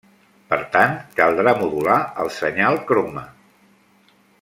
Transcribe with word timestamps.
Per 0.53 0.57
tant, 0.75 0.95
caldrà 1.19 1.53
modular 1.61 1.99
el 2.25 2.33
senyal 2.41 2.83
croma. 2.93 3.27